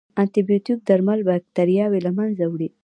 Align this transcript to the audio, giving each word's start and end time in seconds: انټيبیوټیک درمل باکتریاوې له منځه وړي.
انټيبیوټیک 0.21 0.79
درمل 0.89 1.19
باکتریاوې 1.27 1.99
له 2.05 2.11
منځه 2.17 2.45
وړي. 2.51 2.69